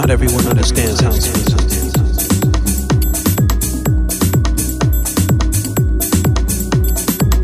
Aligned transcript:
Not 0.00 0.08
everyone 0.08 0.46
understands 0.46 1.00
house 1.00 1.28
music. 1.28 1.60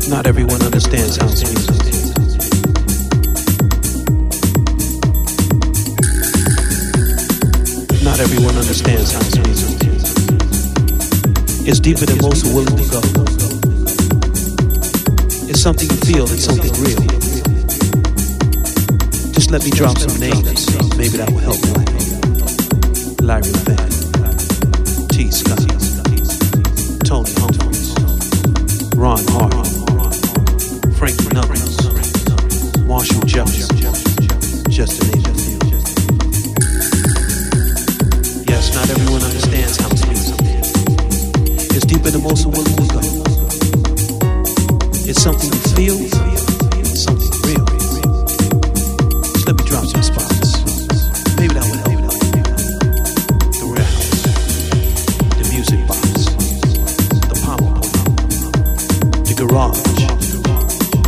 Not 0.09 0.25
everyone 0.25 0.63
understands 0.63 1.17
house 1.17 1.43
music. 1.43 1.75
Not 8.03 8.19
everyone 8.19 8.55
understands 8.57 9.11
house 9.13 9.35
music. 9.37 9.77
It's 11.67 11.79
deeper 11.79 12.07
than 12.07 12.17
most 12.23 12.47
are 12.47 12.55
willing 12.55 12.75
to 12.75 12.89
go. 12.89 13.01
It's 15.47 15.61
something 15.61 15.87
you 15.87 15.97
feel, 15.97 16.23
it's 16.23 16.45
something 16.45 16.73
real. 16.81 17.05
Just 19.31 19.51
let 19.51 19.63
me 19.63 19.69
drop 19.69 19.99
some 19.99 20.19
names. 20.19 20.65
Maybe 20.97 21.17
that 21.17 21.29
will 21.29 21.37
help. 21.37 22.06
Larry 23.27 23.43
Levan, 23.43 25.09
Tee 25.09 25.29
Scott, 25.31 25.59
Tony 27.03 27.29
Humphries, 27.35 27.93
Ron 28.95 29.19
Hardy, 29.27 29.67
Frank 30.93 31.17
Knuckles, 31.33 31.75
Marshall 32.85 33.19
Jones, 33.25 33.67
just 34.69 35.01
to 35.01 35.07
name 35.11 35.25
a. 35.25 35.31
Yes, 38.47 38.73
not 38.73 38.89
everyone 38.91 39.21
understands 39.21 39.75
house 39.75 40.07
music. 40.07 40.39
It's 41.75 41.85
deeper 41.85 42.09
than 42.09 42.23
most 42.23 42.45
are 42.45 42.51
willing 42.51 42.77
to 42.77 42.87
go. 42.93 43.01
It's 45.05 45.21
something 45.21 45.51
you 45.51 45.59
feel, 45.75 46.36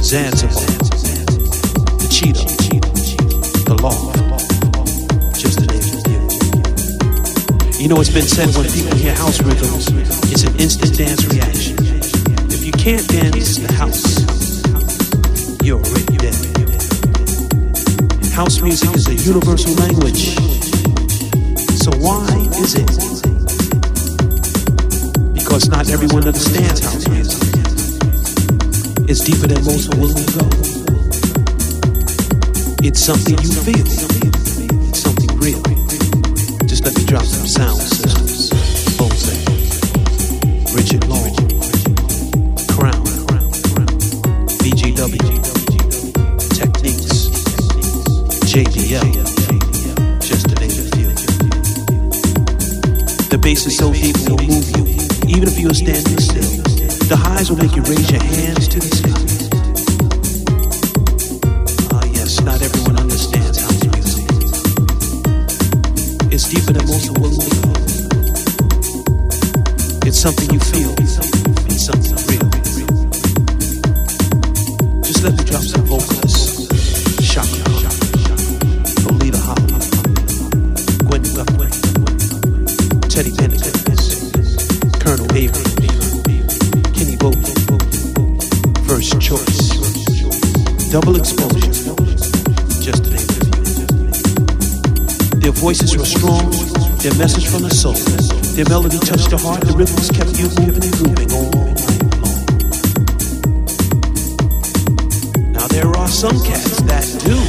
The 0.10 2.08
cheetah, 2.10 2.48
the 3.66 3.76
loft. 3.80 4.18
Just. 5.38 5.60
You 7.80 7.90
know, 7.90 8.02
it's 8.02 8.10
been 8.10 8.24
said 8.24 8.50
when 8.56 8.66
people 8.74 8.98
hear 8.98 9.14
house 9.14 9.40
rhythms, 9.44 9.88
it's 10.32 10.42
an 10.46 10.60
instant 10.60 10.98
dance 10.98 11.24
reaction. 11.28 11.78
If 12.50 12.66
you 12.66 12.72
can't 12.72 13.08
dance 13.08 13.58
the 13.58 13.72
house, 13.74 14.26
you're 15.64 15.78
already 15.78 16.18
dead. 16.18 16.34
House 18.34 18.62
music 18.62 18.90
is 18.96 19.08
a 19.10 19.14
universal 19.14 19.76
language. 19.76 20.34
So 21.78 21.92
why 22.02 22.26
is 22.58 22.74
it? 22.74 22.90
Because 25.36 25.70
not 25.70 25.88
everyone 25.92 26.26
understands 26.26 26.80
house 26.80 27.08
music. 27.10 27.39
It's 29.12 29.22
deeper 29.22 29.48
than 29.48 29.66
most 29.66 29.92
are 29.92 29.98
willing 29.98 30.24
to 30.24 30.38
go. 30.38 30.46
It's 32.86 33.02
something 33.02 33.34
you 33.42 33.52
feel. 33.66 33.82
It's 34.86 35.00
something 35.02 35.36
real. 35.40 35.64
Just 36.68 36.86
let 36.86 36.96
me 36.96 37.04
drop 37.06 37.24
some 37.24 37.48
sound 37.48 37.82
systems. 37.82 38.52
Bose, 39.02 39.34
Richard 40.78 41.08
Long, 41.10 41.34
Crown, 42.70 43.02
BGW, 44.62 45.42
Technics, 46.54 47.34
JBL, 48.46 49.10
just 50.22 50.50
to 50.50 50.56
name 50.62 50.70
a 50.70 50.86
few. 50.94 51.10
The 53.30 53.40
bass 53.42 53.66
is 53.66 53.76
so 53.76 53.92
deep 53.92 54.16
it 54.16 54.30
will 54.30 54.38
move 54.46 54.70
you, 54.78 54.86
even 55.36 55.48
if 55.48 55.58
you're 55.60 55.74
standing 55.74 56.20
still. 56.20 56.70
The 57.10 57.18
highs 57.18 57.50
will 57.50 57.58
make 57.58 57.76
you 57.76 57.82
raise 57.82 58.12
your 58.12 58.22
hands 58.22 58.68
to 58.68 58.80
the 58.80 58.89
something 70.20 70.52
you 70.52 70.60
feel. 70.60 70.94
Something 71.78 72.18
real. 72.28 72.44
Just 75.02 75.24
let 75.24 75.32
me 75.38 75.44
drop 75.46 75.64
some 75.64 75.86
vocalists. 75.86 76.68
Chaka, 77.24 77.48
Loleatta 79.08 79.40
Holloway, 79.40 79.80
Teddy 83.08 83.32
Colonel 85.00 85.32
Abrams, 85.38 85.76
Kenny 86.92 87.16
First 88.90 89.22
Choice, 89.22 89.70
Double 90.92 91.16
Exposure, 91.16 91.72
just 92.82 93.06
to 93.06 93.10
name 93.10 93.30
a 93.30 93.34
few. 93.40 93.54
Their 95.40 95.54
voices 95.54 95.96
were 95.96 96.04
strong, 96.04 96.52
their 96.98 97.16
message 97.16 97.48
from 97.48 97.64
the 97.64 97.70
soul. 97.70 98.39
Their 98.60 98.68
melody 98.68 99.00
touched 99.00 99.30
the 99.30 99.38
heart, 99.38 99.62
the 99.62 99.72
rhythms 99.72 100.12
kept 100.12 100.36
you 100.38 100.50
moving 100.60 100.84
and 100.84 100.92
grooving 101.00 101.32
all 101.32 101.48
night 101.48 101.80
long. 102.20 102.44
Now 105.54 105.68
there 105.68 105.88
are 105.96 106.10
some 106.10 106.38
cats 106.44 106.82
that 106.84 107.08
do. 107.24 107.40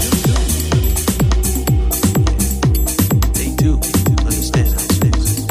They 3.34 3.50
do 3.56 3.74
understand 4.22 4.70
house 4.70 5.02
music. 5.02 5.50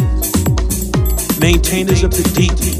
Maintainers 1.41 2.03
of 2.03 2.12
the 2.12 2.24
deep, 2.39 2.78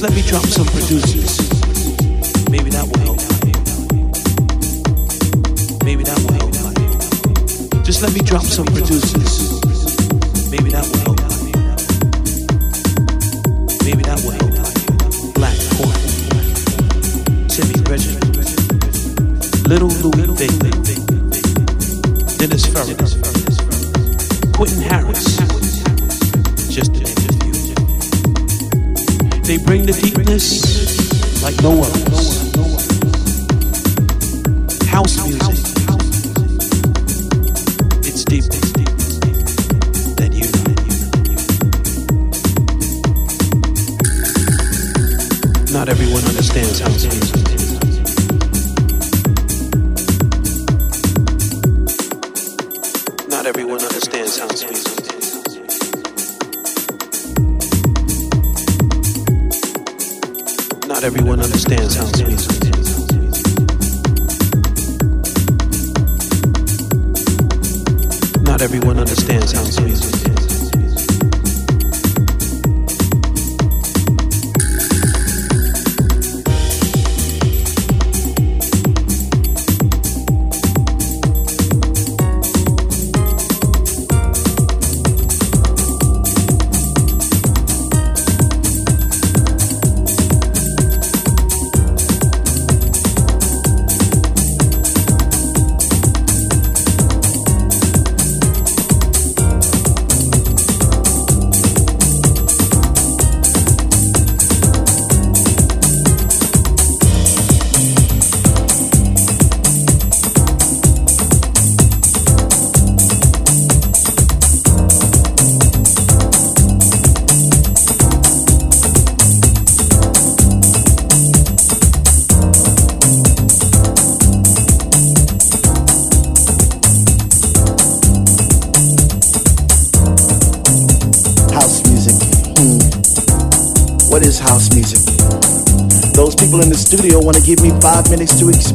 let 0.00 0.14
me 0.14 0.22
drop 0.22 0.42
some 0.46 0.66
producers. 0.66 1.19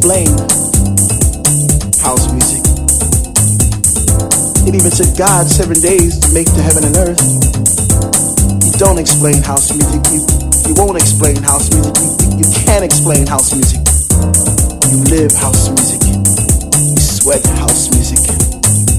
Explain 0.06 0.38
house 1.98 2.30
music. 2.32 2.62
It 4.70 4.76
even 4.78 4.92
took 4.94 5.18
God 5.18 5.48
seven 5.50 5.82
days 5.82 6.20
to 6.22 6.30
make 6.30 6.46
the 6.54 6.62
heaven 6.62 6.86
and 6.86 6.94
earth. 7.02 7.18
You 8.62 8.72
don't 8.78 9.00
explain 9.00 9.42
house 9.42 9.74
music. 9.74 10.06
You, 10.14 10.22
you 10.70 10.74
won't 10.78 11.02
explain 11.02 11.42
house 11.42 11.74
music. 11.74 11.98
You, 11.98 12.46
you 12.46 12.46
can't 12.54 12.86
explain 12.86 13.26
house 13.26 13.50
music. 13.58 13.82
You 14.94 15.02
live 15.10 15.34
house 15.34 15.74
music. 15.74 16.06
You 16.06 17.02
sweat 17.02 17.42
house 17.58 17.90
music. 17.90 18.22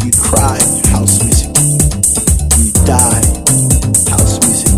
You 0.02 0.10
cry 0.10 0.58
house 0.90 1.22
music. 1.22 1.54
You 2.58 2.74
die 2.82 3.22
house 4.10 4.42
music. 4.42 4.74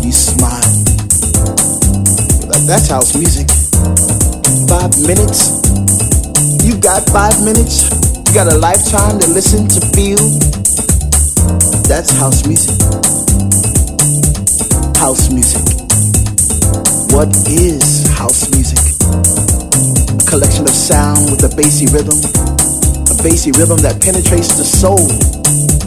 You 0.00 0.12
smile. 0.12 0.64
That- 2.48 2.64
That's 2.64 2.88
house 2.88 3.14
music. 3.14 3.59
Five 4.80 4.96
minutes. 5.04 5.60
You 6.64 6.80
got 6.80 7.04
five 7.12 7.36
minutes. 7.44 7.84
You 8.24 8.32
got 8.32 8.48
a 8.48 8.56
lifetime 8.56 9.20
to 9.20 9.28
listen, 9.28 9.68
to 9.68 9.80
feel. 9.92 10.16
That's 11.84 12.08
house 12.16 12.46
music. 12.48 12.80
House 14.96 15.28
music. 15.28 15.60
What 17.12 17.28
is 17.44 18.08
house 18.16 18.48
music? 18.56 18.80
A 20.16 20.24
collection 20.24 20.64
of 20.64 20.72
sound 20.72 21.28
with 21.30 21.44
a 21.44 21.52
bassy 21.54 21.84
rhythm. 21.92 22.16
A 23.12 23.16
bassy 23.20 23.52
rhythm 23.52 23.84
that 23.84 24.00
penetrates 24.00 24.56
the 24.56 24.64
soul 24.64 25.04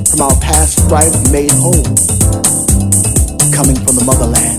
from 0.06 0.22
our 0.22 0.38
past 0.38 0.86
strife 0.86 1.18
made 1.34 1.50
whole. 1.58 1.82
Coming 3.58 3.78
from 3.82 3.98
the 3.98 4.06
motherland, 4.06 4.53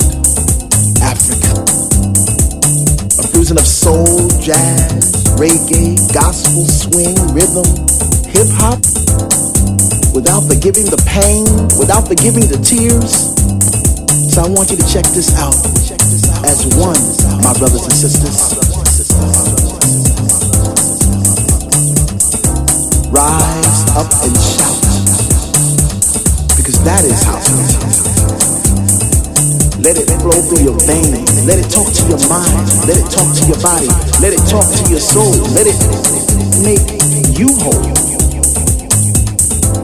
fusion 3.45 3.59
of 3.59 3.67
soul, 3.67 4.29
jazz, 4.41 5.37
reggae, 5.37 6.01
gospel, 6.15 6.65
swing, 6.65 7.13
rhythm, 7.37 7.67
hip 8.33 8.49
hop. 8.57 8.81
Without 10.17 10.41
forgiving 10.49 10.89
the 10.89 10.97
pain, 11.05 11.45
without 11.79 12.09
forgiving 12.09 12.49
the 12.49 12.57
tears. 12.65 13.37
So 14.33 14.41
I 14.41 14.49
want 14.49 14.71
you 14.71 14.79
to 14.79 14.87
check 14.89 15.05
this 15.13 15.37
out 15.37 15.61
as 16.49 16.65
one, 16.81 16.97
my 17.45 17.53
brothers 17.59 17.85
and 17.85 17.93
sisters. 17.93 18.57
Rise 23.13 23.83
up 23.93 24.09
and 24.25 24.37
shout. 24.41 24.81
Because 26.57 26.83
that 26.85 27.05
is 27.05 27.21
music. 27.53 28.14
Let 29.85 30.01
it 30.01 30.09
flow 30.16 30.32
through 30.32 30.64
your 30.64 30.80
veins. 30.89 31.45
Let 31.45 31.61
it 31.61 31.68
talk 31.68 31.85
to 31.85 32.03
your 32.09 32.16
mind. 32.24 32.57
Let 32.89 32.97
it 32.97 33.05
talk 33.12 33.28
to 33.37 33.45
your 33.45 33.61
body. 33.61 33.93
Let 34.16 34.32
it 34.32 34.41
talk 34.49 34.64
to 34.64 34.82
your 34.89 34.99
soul. 34.99 35.28
Let 35.53 35.68
it 35.68 35.76
make 36.64 36.89
you 37.37 37.53
whole. 37.61 37.85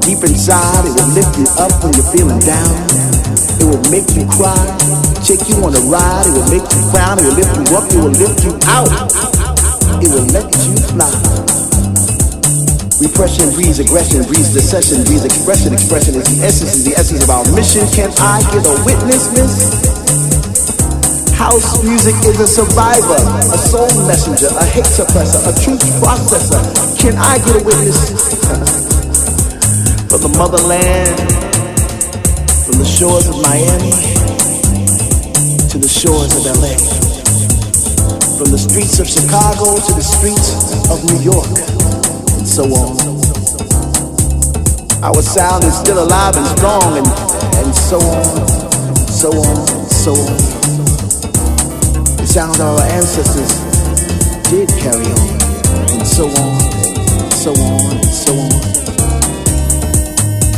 Deep 0.00 0.24
inside, 0.24 0.88
it 0.88 0.96
will 0.96 1.12
lift 1.12 1.36
you 1.36 1.44
up 1.60 1.84
when 1.84 1.92
you're 1.92 2.10
feeling 2.16 2.40
down. 2.40 2.72
It 3.60 3.68
will 3.68 3.84
make 3.92 4.08
you 4.16 4.24
cry, 4.24 4.56
take 5.20 5.44
you 5.52 5.60
on 5.60 5.76
a 5.76 5.82
ride. 5.92 6.24
It 6.24 6.32
will 6.32 6.48
make 6.48 6.64
you 6.64 6.80
frown. 6.88 7.20
It 7.20 7.28
will 7.28 7.36
lift 7.36 7.52
you 7.60 7.76
up. 7.76 7.84
It 7.92 8.00
will 8.00 8.16
lift 8.16 8.40
you 8.40 8.52
out. 8.72 8.88
It 10.00 10.08
will 10.08 10.28
let 10.32 10.48
you 10.64 10.76
fly. 10.96 11.29
Repression 13.00 13.48
breeds 13.56 13.80
aggression, 13.80 14.20
breeds 14.28 14.52
deception, 14.52 15.00
breeds 15.08 15.24
expression. 15.24 15.72
Expression 15.72 16.20
is 16.20 16.28
the 16.36 16.44
essence, 16.44 16.76
is 16.76 16.84
the 16.84 16.92
essence 17.00 17.24
of 17.24 17.32
our 17.32 17.48
mission. 17.56 17.80
Can 17.96 18.12
I 18.20 18.44
get 18.52 18.60
a 18.60 18.76
witness, 18.84 19.32
miss? 19.32 19.72
House 21.32 21.80
music 21.80 22.12
is 22.28 22.36
a 22.36 22.46
survivor, 22.46 23.24
a 23.48 23.56
soul 23.56 23.88
messenger, 24.04 24.52
a 24.52 24.64
hate 24.68 24.84
suppressor, 24.84 25.40
a 25.48 25.52
truth 25.64 25.80
processor. 25.96 26.60
Can 27.00 27.16
I 27.16 27.40
get 27.40 27.56
a 27.56 27.64
witness? 27.64 27.96
From 30.12 30.20
the 30.20 30.32
motherland, 30.36 31.16
from 32.68 32.76
the 32.76 32.84
shores 32.84 33.32
of 33.32 33.40
Miami 33.40 33.96
to 35.72 35.80
the 35.80 35.88
shores 35.88 36.36
of 36.36 36.44
LA, 36.52 36.76
from 38.36 38.52
the 38.52 38.60
streets 38.60 39.00
of 39.00 39.08
Chicago 39.08 39.80
to 39.88 39.92
the 39.96 40.04
streets 40.04 40.52
of 40.92 41.00
New 41.08 41.24
York, 41.24 41.79
so 42.50 42.64
on. 42.64 42.98
Our 45.04 45.22
sound 45.22 45.62
is 45.62 45.78
still 45.78 46.02
alive 46.02 46.34
and 46.36 46.46
strong, 46.58 46.98
and, 46.98 47.06
and 47.62 47.72
so 47.72 48.00
on, 48.02 48.48
so 49.06 49.30
on, 49.30 49.86
so 49.86 50.10
on. 50.10 50.36
The 52.18 52.26
sound 52.26 52.58
our 52.60 52.82
ancestors 52.90 53.54
did 54.50 54.68
carry 54.82 55.06
on, 55.06 55.30
and 55.94 56.04
so 56.04 56.26
on, 56.26 56.58
and 57.22 57.32
so 57.32 57.54
on, 57.54 57.96
and 57.96 58.10
so 58.10 58.34
on. 58.34 58.50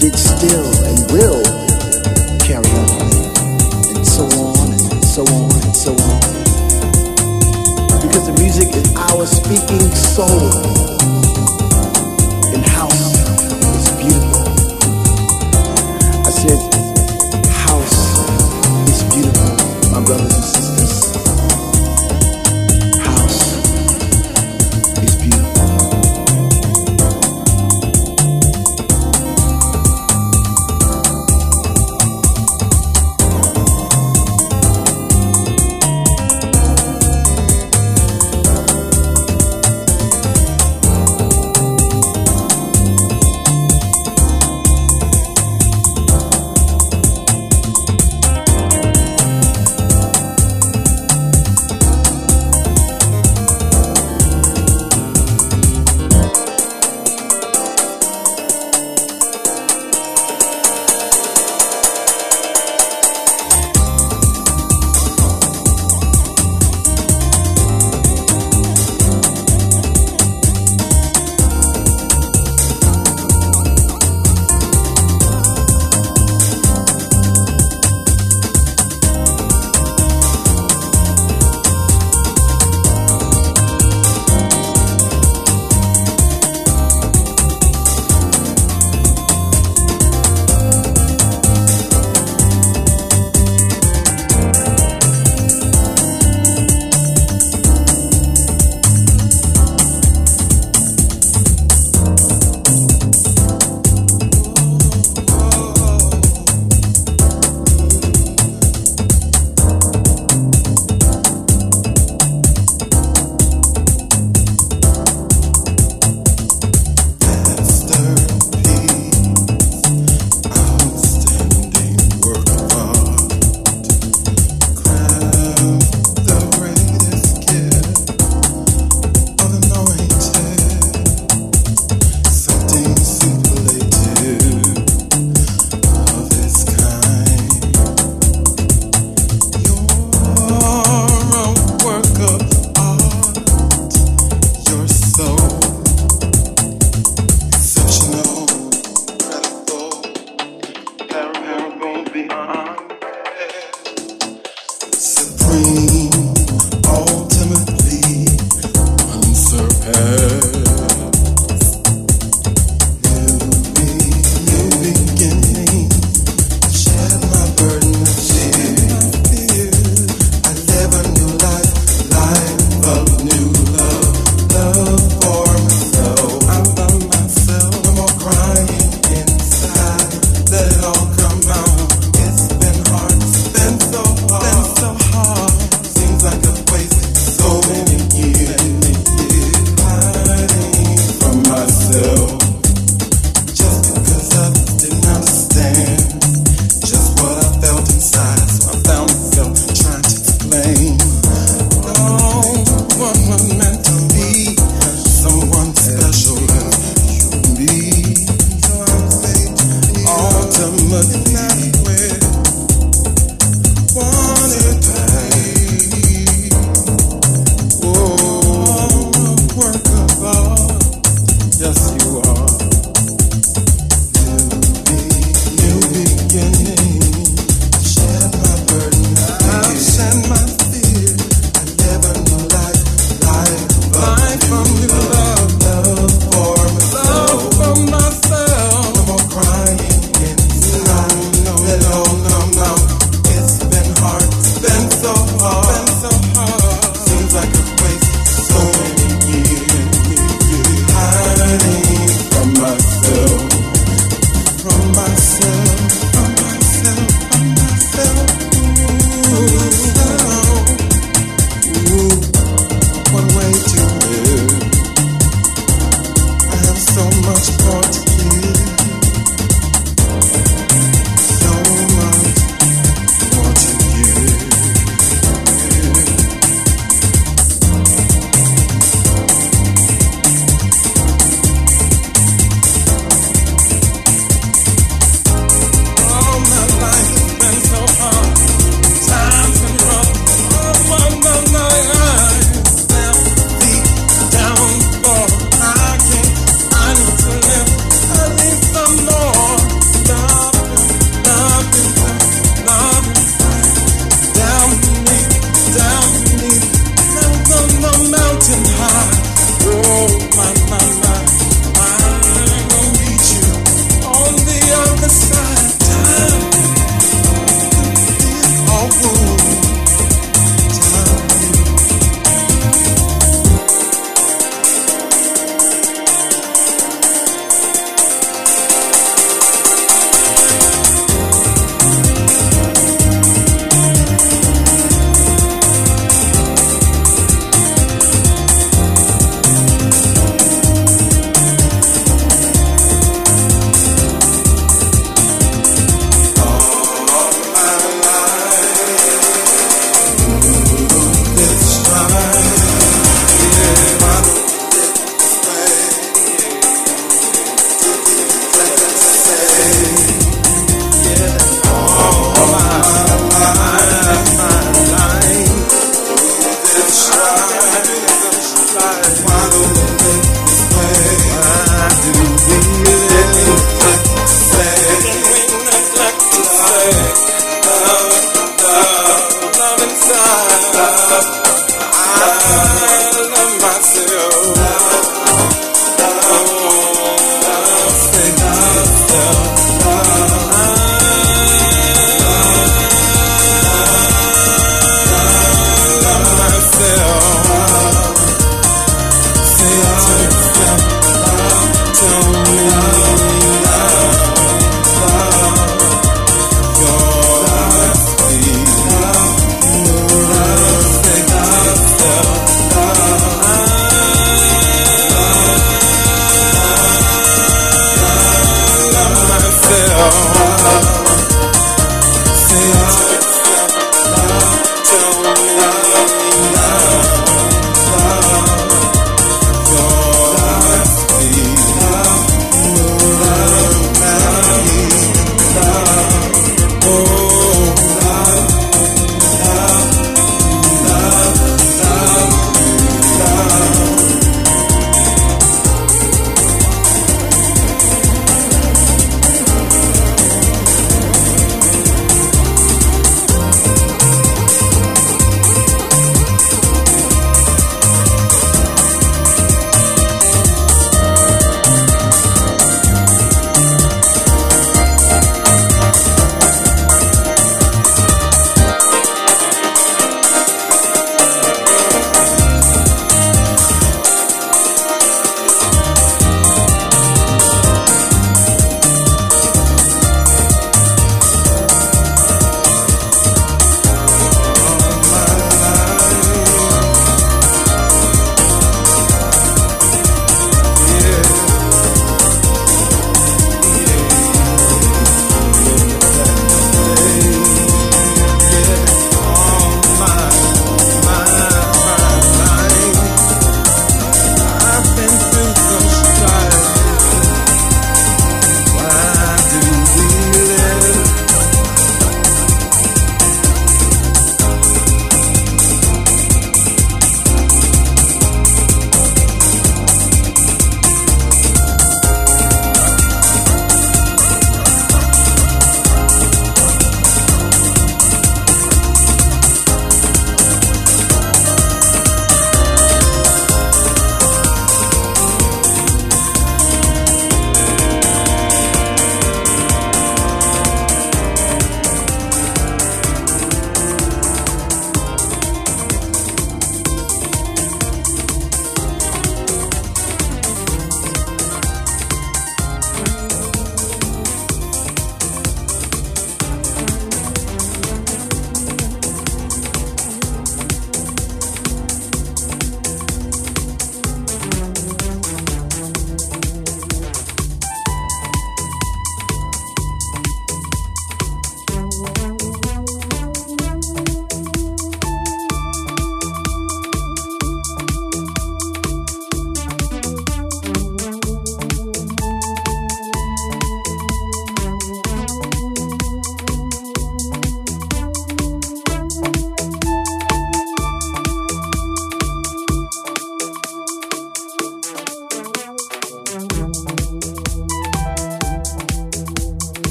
Did 0.00 0.18
still 0.18 0.66
and 0.90 1.06
will 1.14 1.44
carry 2.42 2.66
on, 2.66 2.98
and 3.94 4.04
so 4.04 4.26
on, 4.26 4.72
and 4.90 5.04
so 5.06 5.22
on, 5.22 5.54
and 5.54 5.76
so 5.76 5.92
on. 5.94 6.20
Because 8.02 8.26
the 8.26 8.34
music 8.42 8.74
is 8.74 8.92
our 8.96 9.24
speaking 9.24 9.86
soul, 9.94 10.95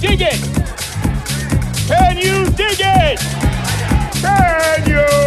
dig 0.00 0.20
it? 0.20 0.40
Can 1.88 2.16
you 2.18 2.44
dig 2.50 2.78
it? 2.80 3.18
Can 4.20 4.88
you 4.88 5.17